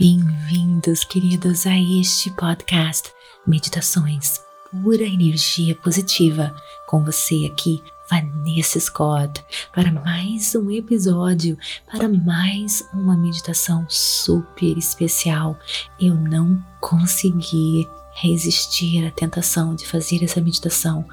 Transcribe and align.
Bem-vindos, 0.00 1.04
queridos, 1.04 1.66
a 1.66 1.78
este 1.78 2.30
podcast 2.30 3.12
Meditações 3.46 4.40
Pura 4.70 5.02
Energia 5.02 5.74
Positiva. 5.74 6.56
Com 6.86 7.04
você 7.04 7.44
aqui, 7.44 7.82
Vanessa 8.08 8.80
Scott, 8.80 9.44
para 9.74 9.92
mais 9.92 10.54
um 10.54 10.70
episódio, 10.70 11.58
para 11.92 12.08
mais 12.08 12.82
uma 12.94 13.14
meditação 13.14 13.84
super 13.90 14.78
especial. 14.78 15.54
Eu 16.00 16.14
não 16.14 16.58
consegui 16.80 17.86
resistir 18.14 19.06
à 19.06 19.10
tentação 19.10 19.74
de 19.74 19.86
fazer 19.86 20.24
essa 20.24 20.40
meditação, 20.40 21.04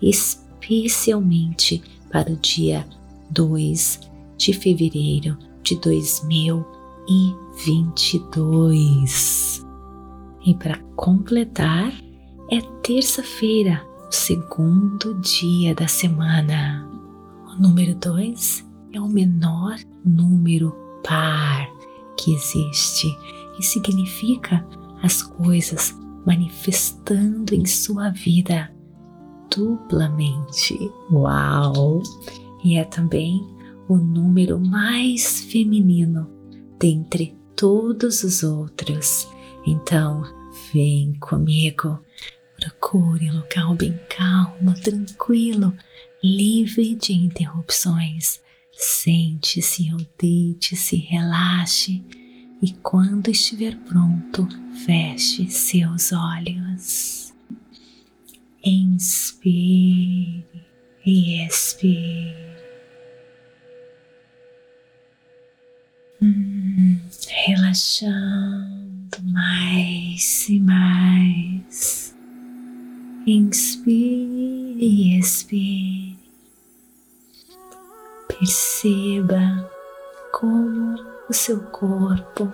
especialmente 0.00 1.82
para 2.12 2.30
o 2.30 2.36
dia 2.36 2.86
2 3.28 3.98
de 4.38 4.52
fevereiro 4.52 5.36
de 5.64 5.74
2022. 5.80 6.75
E 10.44 10.54
para 10.54 10.78
completar, 10.94 11.92
é 12.50 12.60
terça-feira, 12.82 13.84
o 14.08 14.12
segundo 14.12 15.14
dia 15.20 15.74
da 15.74 15.88
semana. 15.88 16.88
O 17.48 17.60
número 17.60 17.94
2 17.96 18.64
é 18.92 19.00
o 19.00 19.08
menor 19.08 19.76
número 20.04 20.74
par 21.02 21.68
que 22.16 22.32
existe 22.34 23.08
e 23.58 23.62
significa 23.62 24.66
as 25.02 25.22
coisas 25.22 25.98
manifestando 26.24 27.54
em 27.54 27.64
sua 27.66 28.10
vida 28.10 28.72
duplamente. 29.54 30.90
Uau! 31.10 32.02
E 32.64 32.76
é 32.76 32.84
também 32.84 33.44
o 33.88 33.96
número 33.96 34.58
mais 34.58 35.42
feminino 35.42 36.35
dentre 36.78 37.34
todos 37.54 38.22
os 38.22 38.42
outros. 38.42 39.28
Então, 39.66 40.22
vem 40.72 41.14
comigo. 41.14 42.00
Procure 42.58 43.30
um 43.30 43.36
local 43.36 43.74
bem 43.74 43.98
calmo, 44.08 44.74
tranquilo, 44.82 45.72
livre 46.22 46.94
de 46.94 47.12
interrupções. 47.12 48.40
Sente-se 48.72 49.92
ou 49.92 50.00
deite-se, 50.18 50.96
relaxe 50.96 52.04
e 52.62 52.72
quando 52.82 53.28
estiver 53.28 53.76
pronto, 53.84 54.48
feche 54.84 55.50
seus 55.50 56.12
olhos. 56.12 57.34
Inspire 58.64 60.44
e 61.04 61.46
expire. 61.46 62.55
Hum, 66.22 66.98
relaxando 67.28 69.22
mais 69.22 70.48
e 70.48 70.60
mais. 70.60 72.14
Inspire 73.26 74.76
e 74.78 75.18
expire. 75.18 76.16
Perceba 78.28 79.70
como 80.32 80.94
o 81.28 81.32
seu 81.32 81.60
corpo 81.60 82.52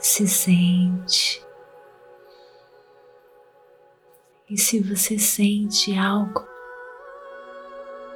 se 0.00 0.26
sente. 0.26 1.44
E 4.48 4.56
se 4.56 4.80
você 4.80 5.18
sente 5.18 5.94
algo 5.98 6.46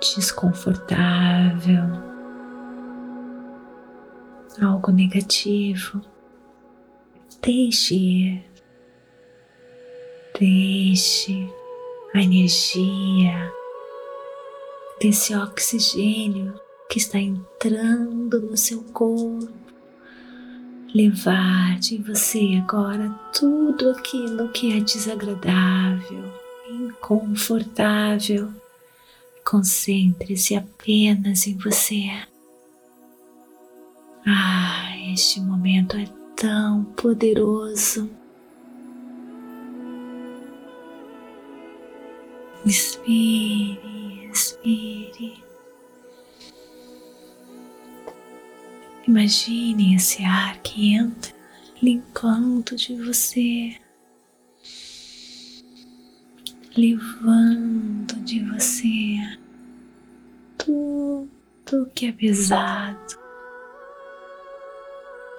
desconfortável, 0.00 2.09
algo 4.60 4.90
negativo, 4.90 6.00
deixe 7.42 7.94
ir. 7.94 8.50
Deixe 10.38 11.52
a 12.14 12.22
energia 12.22 13.52
desse 15.00 15.34
oxigênio 15.34 16.58
que 16.88 16.98
está 16.98 17.18
entrando 17.18 18.40
no 18.40 18.56
seu 18.56 18.82
corpo 18.84 19.60
levar 20.94 21.78
de 21.78 21.98
você 21.98 22.60
agora 22.62 23.08
tudo 23.32 23.90
aquilo 23.90 24.48
que 24.48 24.76
é 24.76 24.80
desagradável, 24.80 26.24
inconfortável. 26.68 28.52
Concentre-se 29.44 30.54
apenas 30.56 31.46
em 31.46 31.56
você. 31.56 32.10
Ah, 34.26 34.96
este 35.12 35.40
momento 35.40 35.96
é 35.96 36.06
tão 36.36 36.84
poderoso. 36.84 38.10
Inspire, 42.64 44.28
expire. 44.30 45.42
Imagine 49.08 49.96
esse 49.96 50.22
ar 50.22 50.58
que 50.58 50.94
entra 50.94 51.34
limpando 51.82 52.76
de 52.76 52.94
você, 53.02 53.76
levando 56.76 58.14
de 58.20 58.44
você 58.44 59.38
tudo 60.58 61.90
que 61.94 62.06
é 62.06 62.12
pesado, 62.12 63.18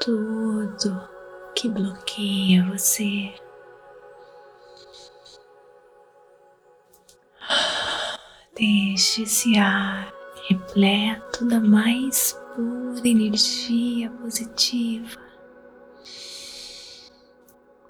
tudo 0.02 1.10
que 1.56 1.70
bloqueia 1.70 2.66
você. 2.66 3.34
Deixe 8.58 9.24
esse 9.24 9.58
ar 9.58 10.12
repleto 10.50 11.46
da 11.46 11.62
mais 11.62 12.38
pura 12.56 13.08
energia 13.08 14.10
positiva 14.10 15.32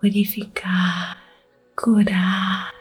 purificar, 0.01 1.23
curar 1.75 2.73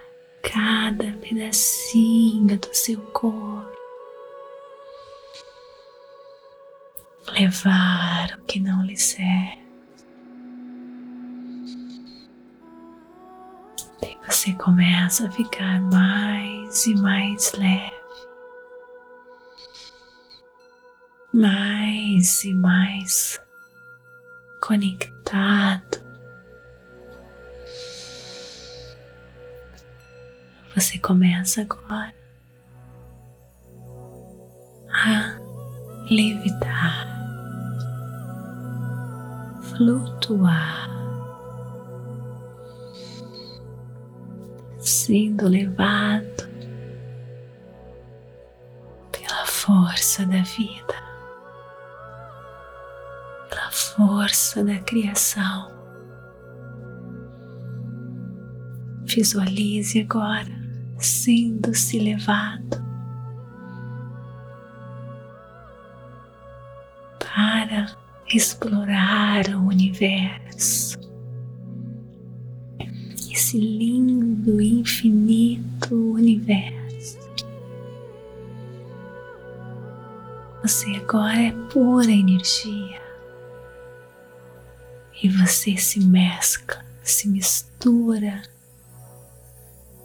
cada 0.42 1.12
pedacinho 1.18 2.58
do 2.58 2.68
seu 2.72 2.98
corpo, 3.12 3.69
levar 7.32 8.38
o 8.38 8.44
que 8.44 8.60
não 8.60 8.84
lhe 8.84 8.96
serve. 8.96 9.60
E 14.02 14.16
você 14.26 14.52
começa 14.54 15.26
a 15.26 15.30
ficar 15.30 15.80
mais 15.82 16.86
e 16.86 16.94
mais 16.94 17.52
leve. 17.52 18.00
mais 21.32 22.44
e 22.44 22.52
mais 22.54 23.40
conectado. 24.60 26.00
Você 30.74 30.98
começa 30.98 31.62
agora 31.62 32.14
a 34.92 35.38
levitar, 36.10 37.06
flutuar, 39.80 40.90
sendo 44.78 45.48
levado 45.48 46.50
pela 49.10 49.46
força 49.46 50.26
da 50.26 50.42
vida 50.42 51.00
força 53.96 54.62
da 54.62 54.78
criação. 54.80 55.72
Visualize 59.06 60.00
agora 60.00 60.60
sendo-se 60.98 61.98
levado 61.98 62.84
para 67.18 67.99
explorar 68.32 69.48
o 69.56 69.66
universo, 69.66 70.98
esse 73.30 73.58
lindo, 73.58 74.60
infinito 74.60 75.94
universo. 76.12 77.18
Você 80.62 80.94
agora 80.96 81.40
é 81.40 81.52
pura 81.72 82.10
energia 82.10 83.00
e 85.22 85.28
você 85.28 85.76
se 85.76 85.98
mescla, 85.98 86.84
se 87.02 87.28
mistura 87.28 88.42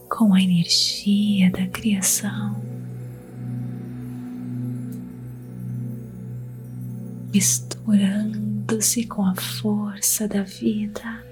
com 0.10 0.34
a 0.34 0.42
energia 0.42 1.52
da 1.52 1.68
criação. 1.68 2.64
Misturando-se 7.86 9.06
com 9.06 9.24
a 9.24 9.36
força 9.36 10.28
da 10.28 10.44
vida. 10.44 11.24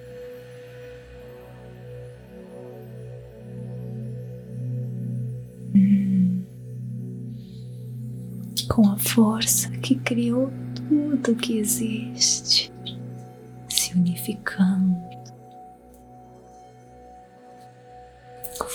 Hum. 5.76 6.44
Com 8.70 8.90
a 8.90 8.98
força 8.98 9.70
que 9.70 9.96
criou 9.96 10.52
tudo 10.76 11.36
que 11.36 11.58
existe, 11.58 12.72
se 13.70 13.94
unificando, 13.96 14.96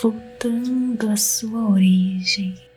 voltando 0.01 1.09
à 1.09 1.15
sua 1.15 1.69
origem. 1.69 2.68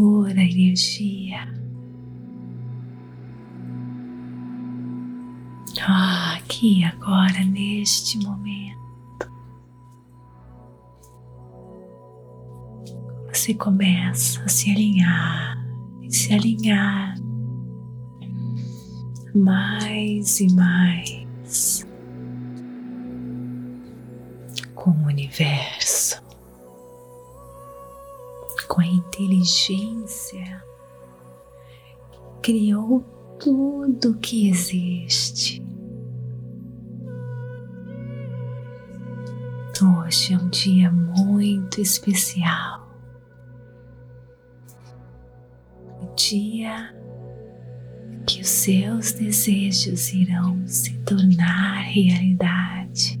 Pura 0.00 0.42
energia. 0.42 1.46
Ah, 5.86 6.36
aqui 6.38 6.82
agora, 6.84 7.44
neste 7.44 8.16
momento, 8.24 8.80
você 13.28 13.52
começa 13.52 14.42
a 14.42 14.48
se 14.48 14.70
alinhar 14.70 15.62
e 16.00 16.10
se 16.10 16.32
alinhar 16.32 17.14
mais 19.34 20.40
e 20.40 20.50
mais 20.54 21.86
com 24.74 24.92
o 24.92 25.06
universo 25.08 26.19
inteligência, 29.20 30.64
criou 32.42 33.00
tudo 33.38 34.14
que 34.14 34.48
existe. 34.48 35.62
Hoje 39.82 40.34
é 40.34 40.36
um 40.36 40.48
dia 40.48 40.90
muito 40.90 41.80
especial. 41.80 42.88
O 46.02 46.14
dia 46.14 46.94
que 48.26 48.40
os 48.42 48.48
seus 48.48 49.12
desejos 49.12 50.12
irão 50.12 50.66
se 50.66 50.98
tornar 50.98 51.80
realidade. 51.82 53.18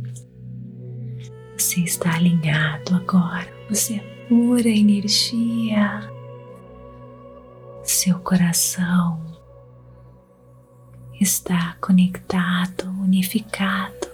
Você 1.56 1.80
está 1.80 2.14
alinhado 2.14 2.94
agora, 2.94 3.48
você 3.68 4.00
pura 4.30 4.68
energia, 4.68 6.08
seu 7.82 8.16
coração 8.20 9.20
está 11.20 11.76
conectado, 11.80 12.88
unificado. 13.02 14.08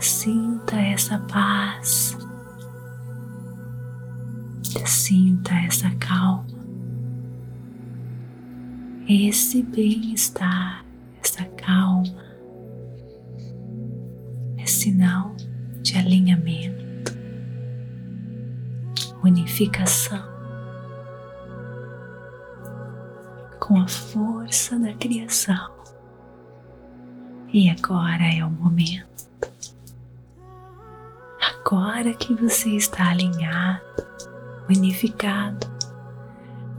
Sinta 0.00 0.76
essa 0.76 1.18
paz, 1.18 2.16
sinta 4.86 5.52
essa 5.66 5.90
calma, 5.96 6.46
esse 9.06 9.62
bem-estar, 9.62 10.86
essa 11.22 11.44
calma 11.44 12.24
é 14.56 14.64
sinal 14.64 15.36
de 15.82 15.98
alinhamento 15.98 16.77
unificação 19.28 20.26
com 23.60 23.78
a 23.78 23.86
força 23.86 24.78
da 24.78 24.94
criação. 24.94 25.70
E 27.52 27.70
agora 27.70 28.24
é 28.24 28.44
o 28.44 28.50
momento. 28.50 29.28
Agora 31.40 32.14
que 32.14 32.34
você 32.34 32.70
está 32.70 33.10
alinhado, 33.10 33.84
unificado 34.70 35.66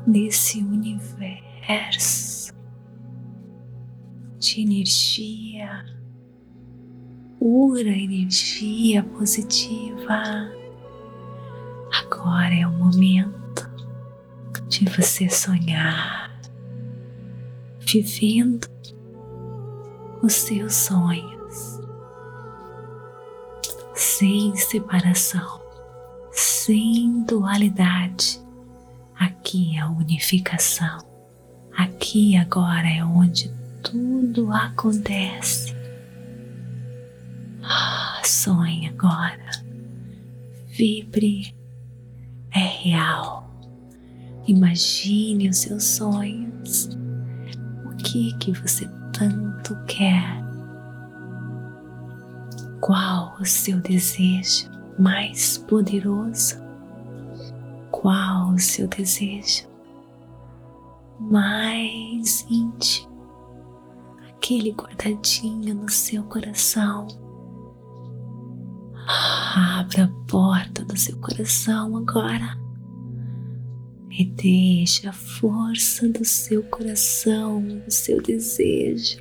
nesse 0.07 0.63
universo 0.63 2.51
de 4.39 4.61
energia, 4.61 5.85
pura 7.37 7.89
energia 7.89 9.03
positiva 9.03 10.58
Agora 11.91 12.53
é 12.53 12.67
o 12.67 12.71
momento 12.71 13.69
de 14.67 14.85
você 14.85 15.29
sonhar, 15.29 16.31
vivendo 17.79 18.67
os 20.21 20.33
seus 20.33 20.75
sonhos, 20.75 21.79
sem 23.95 24.55
separação, 24.55 25.61
sem 26.31 27.23
dualidade. 27.23 28.39
Aqui 29.17 29.75
é 29.77 29.81
a 29.81 29.89
unificação. 29.89 30.99
Aqui 31.75 32.35
agora 32.37 32.87
é 32.87 33.03
onde 33.03 33.51
tudo 33.81 34.51
acontece. 34.53 35.75
Ah, 37.63 38.21
sonhe 38.23 38.87
agora, 38.87 39.49
vibre 40.67 41.58
é 42.51 42.59
real. 42.59 43.49
Imagine 44.47 45.49
os 45.49 45.57
seus 45.57 45.83
sonhos. 45.83 46.89
O 47.85 47.95
que 47.97 48.33
que 48.37 48.51
você 48.51 48.89
tanto 49.13 49.75
quer? 49.85 50.39
Qual 52.81 53.35
o 53.39 53.45
seu 53.45 53.79
desejo 53.79 54.69
mais 54.97 55.57
poderoso? 55.57 56.55
Qual 57.91 58.51
o 58.51 58.59
seu 58.59 58.87
desejo 58.87 59.67
mais 61.19 62.45
íntimo? 62.49 63.09
Aquele 64.29 64.71
guardadinho 64.71 65.75
no 65.75 65.89
seu 65.89 66.23
coração 66.23 67.07
Abra 69.61 70.05
a 70.05 70.07
porta 70.25 70.85
do 70.85 70.97
seu 70.97 71.17
coração 71.17 71.97
agora 71.97 72.57
e 74.09 74.23
deixe 74.23 75.05
a 75.05 75.11
força 75.11 76.07
do 76.07 76.23
seu 76.23 76.63
coração, 76.63 77.83
o 77.85 77.91
seu 77.91 78.21
desejo 78.21 79.19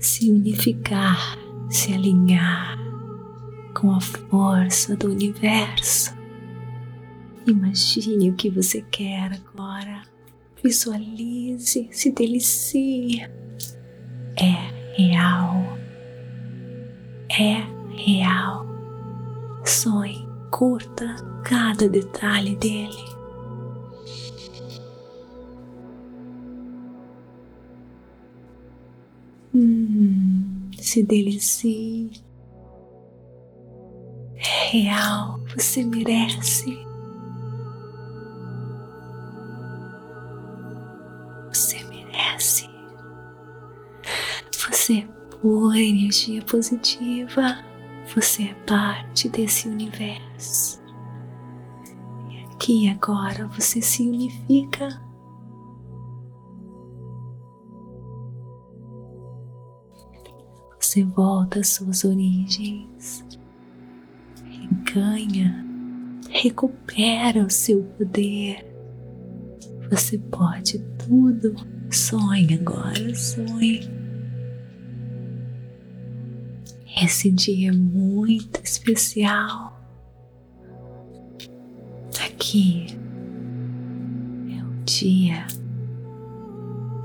se 0.00 0.28
unificar, 0.28 1.38
se 1.70 1.94
alinhar 1.94 2.76
com 3.74 3.92
a 3.92 4.00
força 4.00 4.96
do 4.96 5.12
universo. 5.12 6.12
Imagine 7.46 8.30
o 8.30 8.34
que 8.34 8.50
você 8.50 8.82
quer 8.90 9.34
agora. 9.34 10.02
Visualize, 10.64 11.88
se 11.92 12.10
delicie. 12.10 13.22
É 14.34 14.96
real. 14.96 15.78
É 17.30 17.62
real. 17.94 18.77
Sonhe, 19.68 20.26
curta 20.50 21.14
cada 21.44 21.86
detalhe 21.90 22.56
dele. 22.56 23.04
Hum, 29.54 30.70
se 30.80 31.02
delicie. 31.02 32.10
É 34.36 34.70
real, 34.70 35.38
você 35.54 35.84
merece. 35.84 36.78
Você 41.52 41.84
merece. 41.84 42.70
Você 44.50 45.00
é 45.00 45.08
pura 45.42 45.78
energia 45.78 46.40
positiva. 46.40 47.67
Você 48.20 48.48
é 48.48 48.54
parte 48.66 49.28
desse 49.28 49.68
universo. 49.68 50.82
E 52.28 52.44
aqui 52.46 52.88
agora 52.88 53.46
você 53.46 53.80
se 53.80 54.02
unifica. 54.02 54.88
Você 60.80 61.04
volta 61.04 61.60
às 61.60 61.68
suas 61.68 62.02
origens, 62.02 63.24
ganha, 64.92 65.64
recupera 66.28 67.44
o 67.44 67.50
seu 67.50 67.84
poder. 67.84 68.66
Você 69.90 70.18
pode 70.18 70.80
tudo. 71.06 71.54
Sonhe 71.88 72.54
agora, 72.54 73.14
sonhe. 73.14 73.97
Esse 77.00 77.30
dia 77.30 77.68
é 77.68 77.72
muito 77.72 78.60
especial. 78.64 79.78
Aqui 82.26 82.86
é 84.50 84.84
dia 84.84 85.46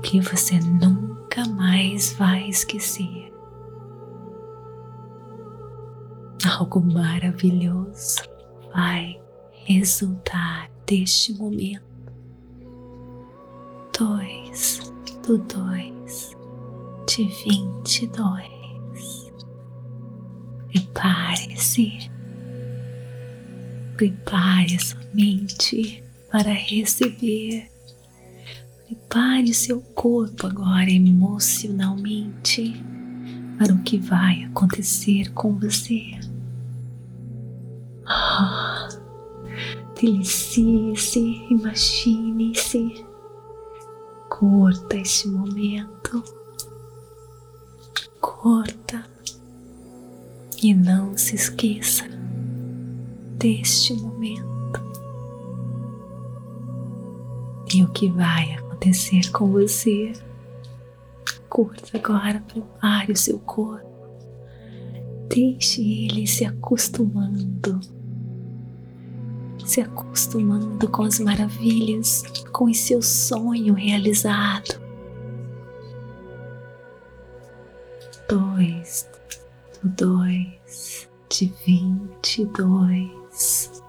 que 0.02 0.20
você 0.20 0.58
nunca 0.58 1.46
mais 1.50 2.12
vai 2.14 2.48
esquecer. 2.48 3.32
Algo 6.58 6.80
maravilhoso 6.80 8.22
vai 8.74 9.20
resultar 9.52 10.68
deste 10.86 11.34
momento. 11.34 11.84
Dois 13.96 14.92
do 15.24 15.38
dois 15.38 16.36
de 17.06 17.24
vinte 17.44 18.02
e 18.02 18.06
dois. 18.08 18.53
Prepare-se, 21.04 22.10
prepare 23.94 24.74
a 24.74 24.78
sua 24.78 25.00
mente 25.12 26.02
para 26.32 26.50
receber. 26.50 27.70
Prepare 28.86 29.52
seu 29.52 29.82
corpo 29.82 30.46
agora 30.46 30.90
emocionalmente 30.90 32.82
para 33.58 33.74
o 33.74 33.82
que 33.82 33.98
vai 33.98 34.44
acontecer 34.44 35.30
com 35.34 35.58
você. 35.58 36.18
Oh, 38.08 38.88
Delicie-se, 40.00 41.20
imagine-se, 41.50 43.04
curta 44.30 44.96
este 44.96 45.28
momento, 45.28 46.24
curta 48.22 49.12
e 50.64 50.72
não 50.72 51.14
se 51.14 51.34
esqueça 51.34 52.06
deste 53.36 53.92
momento 53.92 54.80
e 57.74 57.82
o 57.84 57.88
que 57.88 58.08
vai 58.08 58.54
acontecer 58.54 59.30
com 59.30 59.52
você. 59.52 60.12
Curta 61.50 61.98
agora, 61.98 62.42
prepare 62.48 63.12
o 63.12 63.16
seu 63.16 63.38
corpo, 63.40 63.86
deixe 65.28 65.82
ele 66.06 66.26
se 66.26 66.46
acostumando 66.46 67.78
se 69.66 69.80
acostumando 69.80 70.88
com 70.88 71.02
as 71.02 71.18
maravilhas, 71.20 72.22
com 72.52 72.64
o 72.64 72.74
seu 72.74 73.00
sonho 73.00 73.72
realizado. 73.74 74.83
Dois 79.84 81.08
de 81.28 81.52
vinte 81.66 82.42
e 82.42 82.46
dois. 82.46 83.82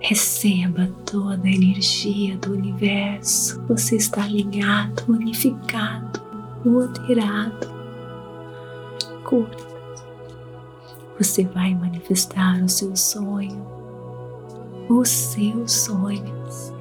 Receba 0.00 0.86
toda 1.06 1.46
a 1.46 1.50
energia 1.50 2.36
do 2.38 2.52
universo. 2.52 3.62
Você 3.68 3.96
está 3.96 4.24
alinhado, 4.24 5.04
unificado, 5.08 6.20
moderado. 6.64 7.68
Curta. 9.24 9.64
Você 11.18 11.44
vai 11.44 11.74
manifestar 11.74 12.62
o 12.62 12.68
seu 12.68 12.94
sonho 12.94 13.74
os 14.88 15.08
seus 15.08 15.72
sonhos. 15.72 16.72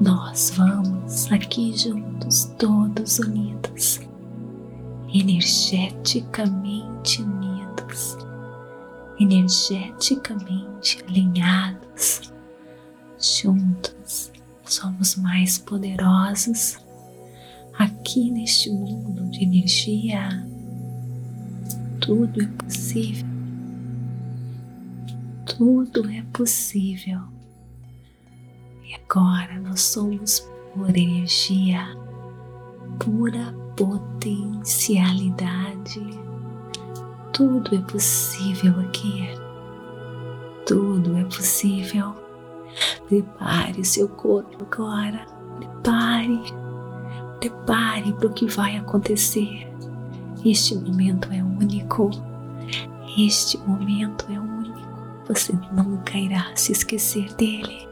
Nós 0.00 0.52
vamos 0.56 1.30
aqui 1.30 1.76
juntos, 1.76 2.46
todos 2.58 3.18
unidos, 3.18 4.00
energeticamente 5.12 7.22
unidos, 7.22 8.16
energeticamente 9.18 11.04
alinhados, 11.06 12.32
juntos. 13.18 14.30
Somos 14.64 15.16
mais 15.16 15.58
poderosos 15.58 16.78
aqui 17.78 18.30
neste 18.30 18.70
mundo 18.70 19.28
de 19.30 19.44
energia. 19.44 20.46
Tudo 22.00 22.42
é 22.42 22.46
possível. 22.46 23.26
Tudo 25.44 26.08
é 26.10 26.22
possível 26.32 27.32
agora 29.12 29.60
nós 29.60 29.82
somos 29.82 30.40
pura 30.72 30.98
energia, 30.98 31.84
pura 32.98 33.52
potencialidade. 33.82 36.00
Tudo 37.32 37.74
é 37.74 37.80
possível 37.80 38.78
aqui. 38.78 39.28
Tudo 40.64 41.16
é 41.16 41.24
possível. 41.24 42.14
Prepare 43.08 43.84
seu 43.84 44.08
corpo 44.08 44.56
agora. 44.60 45.26
Prepare. 45.56 46.40
Prepare 47.40 48.12
para 48.12 48.28
o 48.28 48.32
que 48.32 48.46
vai 48.46 48.76
acontecer. 48.76 49.68
Este 50.44 50.76
momento 50.76 51.28
é 51.32 51.42
único. 51.42 52.08
Este 53.18 53.58
momento 53.58 54.26
é 54.30 54.38
único. 54.38 54.78
Você 55.26 55.52
nunca 55.72 56.16
irá 56.16 56.52
se 56.54 56.70
esquecer 56.70 57.34
dele. 57.34 57.88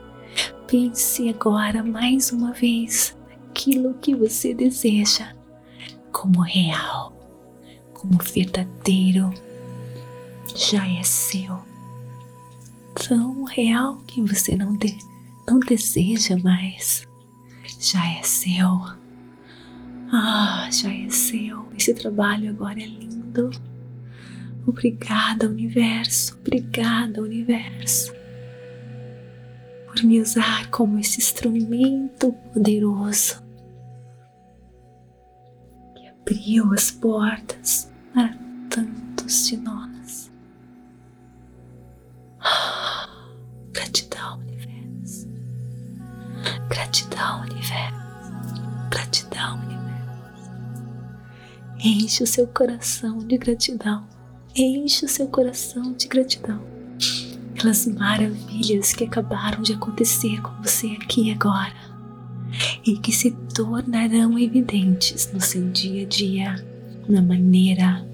Pense 0.69 1.29
agora 1.29 1.83
mais 1.83 2.31
uma 2.31 2.53
vez 2.53 3.17
aquilo 3.51 3.95
que 3.95 4.15
você 4.15 4.55
deseja 4.55 5.40
como 6.13 6.41
real, 6.43 7.13
como 7.95 8.19
verdadeiro, 8.19 9.33
já 10.55 10.87
é 10.87 11.03
seu. 11.03 11.59
Tão 13.09 13.45
real 13.45 13.99
que 14.07 14.21
você 14.23 14.57
não, 14.57 14.77
de, 14.77 14.97
não 15.49 15.61
deseja 15.61 16.37
mais, 16.39 17.07
já 17.81 18.05
é 18.19 18.23
seu. 18.23 18.81
Ah, 20.13 20.69
já 20.73 20.93
é 20.93 21.09
seu. 21.09 21.69
Esse 21.77 21.95
trabalho 21.95 22.51
agora 22.51 22.81
é 22.81 22.87
lindo. 22.87 23.51
Obrigada, 24.67 25.49
universo. 25.49 26.37
Obrigada, 26.41 27.23
universo 27.23 28.21
por 29.91 30.05
me 30.05 30.21
usar 30.21 30.71
como 30.71 30.99
esse 30.99 31.19
instrumento 31.19 32.33
poderoso 32.53 33.43
abriu 36.31 36.73
as 36.73 36.93
portas 36.93 37.91
para 38.15 38.33
tantos 38.69 39.49
de 39.49 39.57
nós. 39.57 40.31
Gratidão, 43.73 44.39
universo. 44.39 45.29
Gratidão, 46.69 47.43
universo. 47.43 48.63
Gratidão, 48.91 49.59
universo. 49.59 50.51
Enche 51.81 52.23
o 52.23 52.27
seu 52.27 52.47
coração 52.47 53.19
de 53.19 53.37
gratidão. 53.37 54.07
Enche 54.55 55.05
o 55.05 55.09
seu 55.09 55.27
coração 55.27 55.93
de 55.95 56.07
gratidão 56.07 56.63
pelas 57.55 57.87
maravilhas 57.87 58.93
que 58.93 59.05
acabaram 59.05 59.63
de 59.63 59.75
acontecer 59.75 60.41
com 60.41 60.51
você 60.63 60.97
aqui 61.01 61.31
agora 61.33 61.90
e 62.87 62.97
que 62.97 63.13
se 63.13 63.33
tornarão 63.55 64.39
evidentes 64.39 65.31
no 65.33 65.41
seu 65.41 65.69
dia 65.71 66.05
a 66.05 66.09
dia, 66.09 66.65
na 67.09 67.23
maneira 67.23 68.07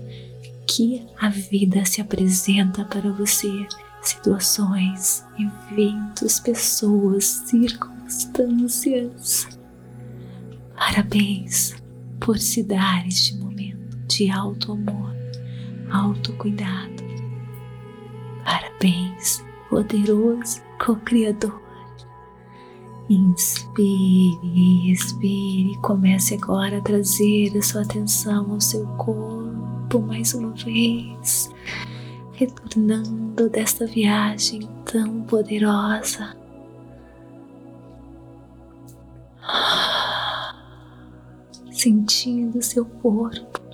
que 0.66 1.02
a 1.18 1.28
vida 1.28 1.84
se 1.84 2.00
apresenta 2.00 2.84
para 2.84 3.10
você, 3.12 3.66
situações, 4.02 5.24
eventos, 5.38 6.40
pessoas, 6.40 7.24
circunstâncias. 7.24 9.48
Parabéns 10.76 11.76
por 12.20 12.38
se 12.38 12.62
dar 12.62 13.06
este 13.06 13.36
momento 13.36 13.96
de 14.08 14.30
alto 14.30 14.72
amor, 14.72 15.14
alto 15.90 16.32
cuidado 16.34 16.96
Parabéns, 18.46 19.44
poderoso 19.68 20.62
co-criador. 20.78 21.65
Inspire, 23.08 24.90
expire. 24.90 25.76
Comece 25.82 26.34
agora 26.34 26.78
a 26.78 26.80
trazer 26.80 27.56
a 27.56 27.62
sua 27.62 27.82
atenção 27.82 28.50
ao 28.52 28.60
seu 28.60 28.86
corpo 28.96 30.00
mais 30.00 30.34
uma 30.34 30.50
vez, 30.52 31.48
retornando 32.32 33.48
desta 33.48 33.86
viagem 33.86 34.68
tão 34.84 35.22
poderosa. 35.22 36.36
Sentindo 41.70 42.60
seu 42.62 42.84
corpo 42.84 43.66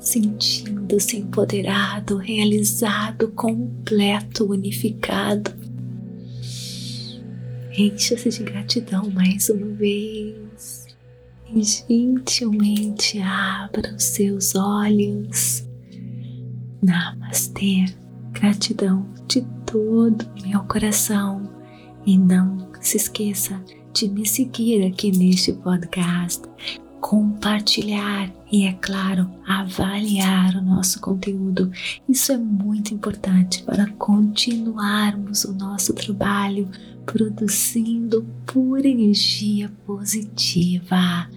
sentindo-se 0.00 1.18
empoderado, 1.18 2.16
realizado, 2.16 3.28
completo, 3.28 4.46
unificado. 4.50 5.59
Encha-se 7.76 8.30
de 8.30 8.42
gratidão 8.42 9.10
mais 9.10 9.48
uma 9.48 9.66
vez. 9.66 10.86
E 11.52 11.62
gentilmente 11.62 13.20
abra 13.20 13.94
os 13.94 14.02
seus 14.02 14.54
olhos. 14.54 15.66
Namastê, 16.82 17.86
gratidão 18.32 19.06
de 19.26 19.42
todo 19.66 20.26
meu 20.42 20.60
coração. 20.64 21.42
E 22.06 22.16
não 22.16 22.70
se 22.80 22.96
esqueça 22.96 23.62
de 23.92 24.08
me 24.08 24.26
seguir 24.26 24.86
aqui 24.86 25.10
neste 25.10 25.52
podcast, 25.52 26.42
compartilhar 27.00 28.30
e, 28.52 28.66
é 28.66 28.72
claro, 28.74 29.30
avaliar 29.46 30.56
o 30.56 30.62
nosso 30.62 31.00
conteúdo. 31.00 31.70
Isso 32.08 32.30
é 32.32 32.36
muito 32.36 32.92
importante 32.92 33.62
para 33.62 33.90
continuarmos 33.92 35.44
o 35.44 35.52
nosso 35.52 35.94
trabalho 35.94 36.68
produzindo 37.06 38.26
pura 38.46 38.86
energia 38.86 39.70
positiva. 39.86 41.28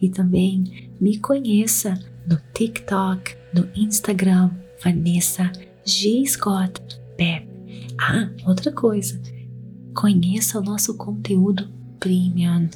E 0.00 0.08
também 0.08 0.90
me 1.00 1.18
conheça 1.18 1.94
no 2.26 2.40
TikTok, 2.54 3.36
no 3.54 3.68
Instagram, 3.76 4.50
Vanessa 4.82 5.52
G. 5.84 6.24
Scott 6.26 6.80
Pep. 7.16 7.46
Ah, 8.00 8.30
outra 8.46 8.72
coisa, 8.72 9.20
conheça 9.94 10.58
o 10.58 10.62
nosso 10.62 10.96
conteúdo 10.96 11.68
premium, 11.98 12.68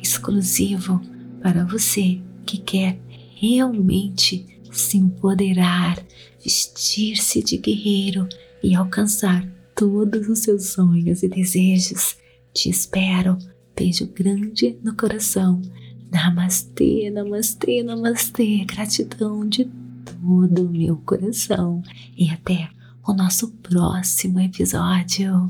exclusivo 0.00 1.00
para 1.42 1.64
você 1.64 2.20
que 2.46 2.58
quer 2.58 2.98
realmente 3.34 4.46
se 4.70 4.96
empoderar, 4.96 6.02
vestir-se 6.42 7.42
de 7.42 7.58
guerreiro 7.58 8.28
e 8.62 8.74
alcançar 8.74 9.46
todos 9.74 10.28
os 10.28 10.38
seus 10.40 10.68
sonhos 10.68 11.22
e 11.22 11.28
desejos. 11.28 12.16
Te 12.54 12.70
espero. 12.70 13.36
Beijo 13.76 14.06
grande 14.06 14.78
no 14.82 14.96
coração. 14.96 15.60
Namastê, 16.10 17.10
namastê, 17.10 17.82
namastê. 17.82 18.64
Gratidão 18.64 19.48
de 19.48 19.68
todo 20.04 20.66
o 20.66 20.70
meu 20.70 20.96
coração. 20.98 21.82
E 22.16 22.30
até 22.30 22.68
o 23.06 23.12
nosso 23.12 23.50
próximo 23.62 24.38
episódio. 24.40 25.48